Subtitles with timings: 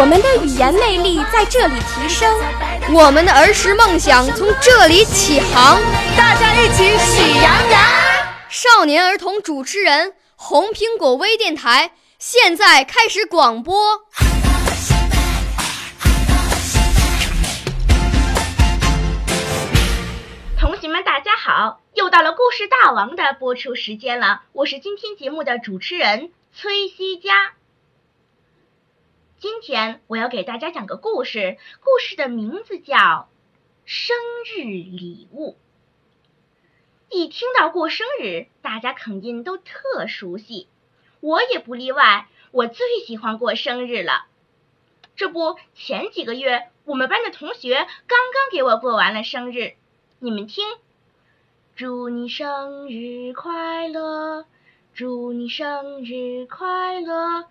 [0.00, 2.26] 我们的语言魅力在这里提升，
[2.90, 5.78] 我们的儿时梦想从这里起航。
[6.16, 7.82] 大家一起喜羊羊。
[8.48, 11.92] 少年儿童主持人，红苹果微电台。
[12.18, 13.98] 现在开始广播。
[20.58, 21.82] 同学们，大家好！
[21.92, 27.52] 又到了故事大王的播出时间了，我是今天节目的主持人崔西佳。
[29.40, 32.96] 今天我要给大家讲个故事，故事的名字叫
[33.86, 35.52] 《生日礼物》。
[37.08, 40.68] 一听到过生日，大家肯定都特熟悉。
[41.20, 44.26] 我也不例外，我最喜欢过生日了。
[45.16, 49.72] 这不，前几个月我们班的同学刚刚给我过完了生日。
[50.18, 50.66] 你们听，
[51.76, 54.44] 祝你生日快乐，
[54.92, 57.46] 祝你生日快乐，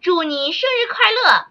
[0.00, 1.46] 祝你生日快乐。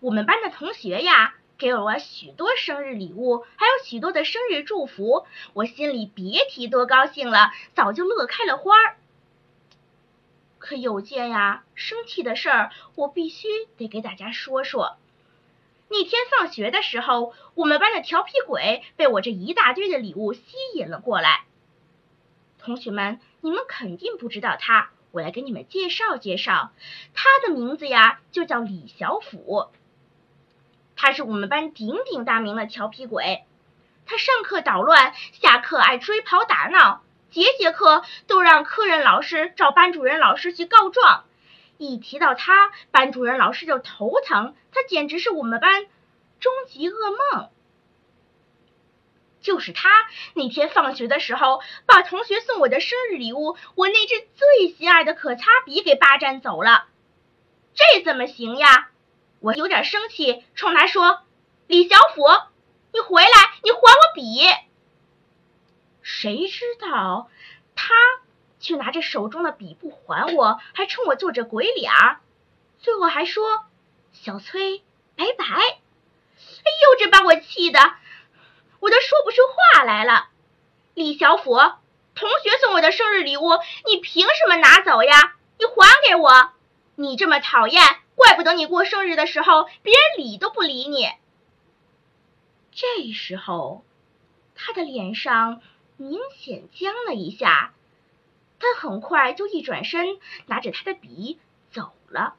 [0.00, 8.96] 我们班的同学呀，给了我许多生日礼物，还有许多的生日祝福，我心里别提多高兴了，早就乐开了花儿。
[10.58, 14.96] 可有件呀生气的事儿，我必须得给大家说说。
[15.88, 20.42] 那天放学的时候，我们班的调皮鬼被我这一大堆的礼物吸
[20.74, 21.44] 引了过来。
[22.58, 26.70] 同学们，你们肯定不知道他，我来给你们介绍介绍。
[27.12, 29.66] 他的名字呀就叫李小虎，
[30.94, 33.42] 他是我们班鼎鼎大名的调皮鬼。
[34.06, 37.02] 他上课捣乱，下课爱追跑打闹。
[37.30, 41.24] 节节课都让科任老师找班主任老师去告状，
[41.78, 45.86] 一提到他，班主任老师就头疼，他简直是我们班
[46.38, 47.48] 终极噩梦。
[49.42, 49.90] 就是他
[50.34, 56.86] 那天放学的时候，把同学送我的生日礼物——我那支最心爱的可擦笔给霸占走了，
[57.74, 58.88] 这怎么行呀？
[59.40, 61.22] 我有点生气，冲他说
[61.66, 62.22] ：“李小虎，
[62.92, 63.28] 你回来，
[63.64, 64.46] 你还我笔！”
[66.00, 67.28] 谁知道
[67.74, 67.94] 他
[68.60, 72.20] 却拿着手中的笔不还我，还冲我做着鬼脸儿，
[72.78, 73.64] 最后还说
[74.14, 74.82] ：“小崔，
[75.16, 75.44] 拜拜！”
[76.64, 77.80] 哎呦，这把我气的，
[78.82, 80.26] 我都说不出话来了。
[80.94, 81.54] 李小虎，
[82.16, 83.48] 同学送我的生日礼物，
[83.86, 85.36] 你凭什么拿走呀？
[85.56, 86.50] 你还给我！
[86.96, 87.80] 你这么讨厌，
[88.16, 91.08] 怪不得你过生日的时候别人理都不理你。
[92.72, 93.84] 这时候，
[94.56, 95.62] 他的脸上。
[95.98, 97.74] 明显僵了一下，
[98.58, 101.38] 他很快就一转身，拿着他的笔
[101.70, 102.34] 走了。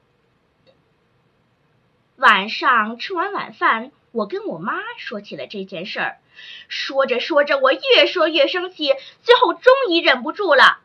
[2.17, 6.19] 晚上吃完晚饭，我跟我妈说起了这件事儿。
[6.67, 8.93] 说着说着，我越说越生气，
[9.23, 10.79] 最后终于忍不住了。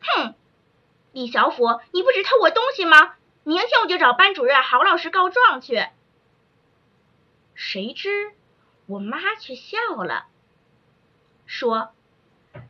[0.00, 0.34] 哼，
[1.12, 3.14] 李小虎，你不是偷我东西吗？
[3.44, 5.86] 明天我就找班主任郝老师告状去。
[7.54, 8.32] 谁知
[8.86, 10.26] 我妈却笑了，
[11.44, 11.92] 说。
[12.52, 12.60] 哎，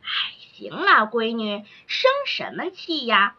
[0.53, 3.37] 行了，闺女，生什么气呀？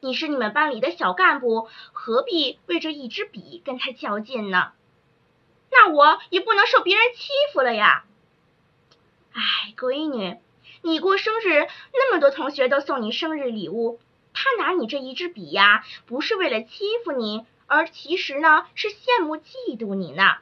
[0.00, 4.72] 你是你们班里的小干部，何必为这一支笔跟他较劲呢？
[5.80, 8.04] 那我也不能受别人欺负了呀。
[9.32, 10.36] 哎，闺女，
[10.82, 14.00] 你过生日，那么多同学都送你生日礼物，
[14.34, 20.38] 他拿你这一支笔呀，不是为了欺负你，而其实呢是羡慕嫉妒你呢。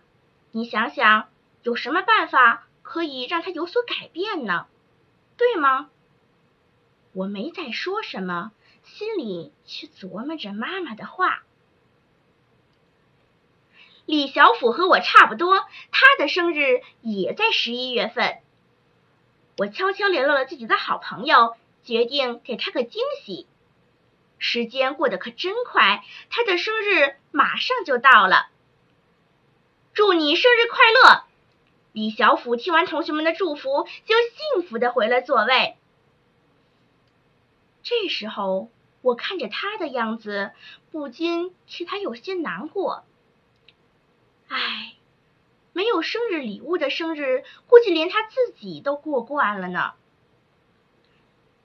[0.53, 1.29] 你想想，
[1.63, 4.67] 有什么办法可以让他有所改变呢？
[5.37, 5.91] 对吗？
[7.13, 8.53] 我没再说什么，
[8.85, 11.43] 心里却琢磨着妈妈的话。
[14.07, 18.39] 李小虎和我差不多，他的生日也在十一月份。
[19.59, 23.47] 我悄悄联络了自己的好朋友，决定给他个惊喜。
[24.39, 28.49] 时间过得可真快，他的生日马上就到了。
[29.93, 31.25] 祝你生日快乐！
[31.93, 34.15] 李小虎听完同学们的祝福，就
[34.55, 35.77] 幸福的回了座位。
[37.83, 38.69] 这时候，
[39.01, 40.53] 我看着他的样子，
[40.93, 43.05] 不禁替他有些难过。
[44.49, 44.95] 唉，
[45.73, 49.95] 没有生日礼物的生日，估计连他自己都过惯了呢。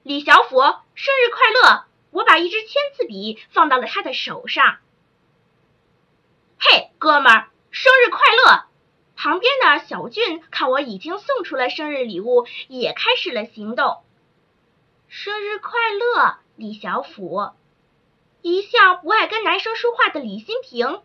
[0.03, 1.85] 李小虎，生日快乐！
[2.09, 4.79] 我把一支签字笔放到了他的手上。
[6.59, 8.65] 嘿，哥们儿，生日快乐！
[9.15, 14.01] 旁边的小俊看我已经送出了生日礼物，也开始了行动。
[15.07, 17.51] 生日快乐，李小虎！
[18.41, 21.01] 一向不爱跟男生说话的李新平，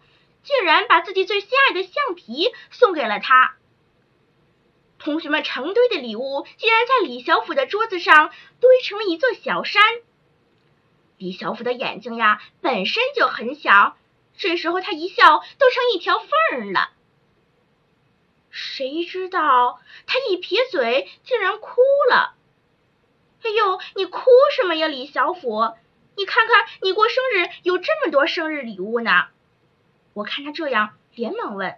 [0.46, 3.56] 竟然把自己最心爱的橡皮送给了他。
[4.98, 9.82] 同学们成堆的礼物，竟然在李小虎的桌子上堆成了一座小山。
[11.18, 13.96] 李小虎的眼睛呀，本身就很小，
[14.38, 16.90] 这时候他一笑都成一条缝儿了。
[18.50, 22.34] 谁知道他一撇嘴，竟然哭了。
[23.42, 24.20] 哎呦，你哭
[24.54, 25.72] 什么呀，李小虎？
[26.16, 29.26] 你看看，你过生日有这么多生日礼物呢。
[30.16, 31.76] 我看他这样，连忙问：“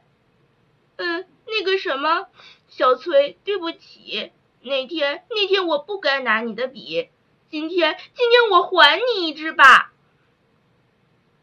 [0.95, 2.29] 嗯，那个什么，
[2.69, 4.31] 小崔，对不起，
[4.63, 7.09] 那天那天我不该拿你的笔。”
[7.51, 9.93] 今天，今天我还你一支吧。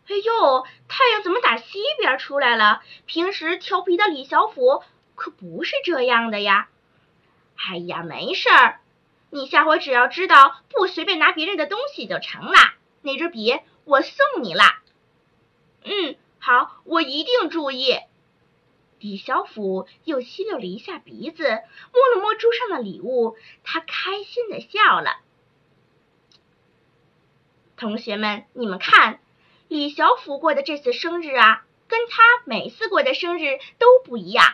[0.07, 2.81] 哎呦，太阳怎么打西边出来了？
[3.05, 4.81] 平时调皮的李小虎
[5.15, 6.69] 可不是这样的呀。
[7.57, 8.79] 哎呀，没事儿，
[9.31, 12.53] 你下回只要知道不随便拿别人的东西就成了。
[13.01, 14.81] 那支笔我送你啦。
[15.83, 16.15] 嗯，
[16.45, 17.97] 好，我一定注意。
[18.99, 25.17] 李小虎又吸溜了一下鼻子，摸了摸桌上的礼物，他开心的笑了。
[27.77, 29.19] 同学们，你们看，
[29.69, 34.53] 李小虎过的这次生日啊，跟他每次过的生日都不一样。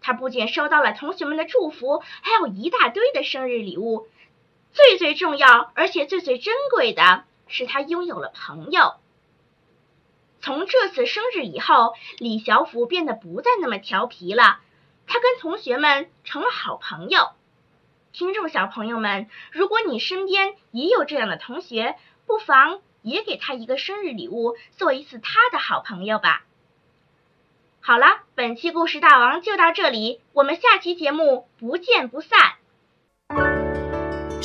[0.00, 4.06] 他不仅收到了同学们的祝福，还有一大堆的生日礼物。
[4.72, 8.94] 最最重要，而且最最珍贵的是，他拥有了朋友。
[10.46, 14.60] 从这次生日以后，李小虎变得不再那么调皮了，
[15.08, 17.30] 他跟同学们成了好朋友。
[18.12, 21.96] 听众小朋友们，如果你身边也有这样的同学，
[22.28, 26.44] 不妨也给他一个生日礼物，做一次他的好朋友吧。
[27.80, 32.38] 好了，本期故事大王就到这里，我们下期节目不见不散。